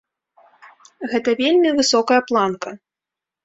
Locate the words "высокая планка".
1.83-2.69